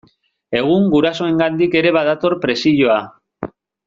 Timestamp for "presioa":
2.47-2.97